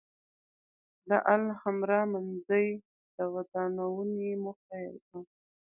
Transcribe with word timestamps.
د 1.09 1.11
الحمرأ 1.35 2.01
منځۍ 2.13 2.67
د 3.15 3.17
ودانونې 3.33 4.31
موخه 4.43 4.75
یې 4.85 4.91
وه. 5.09 5.19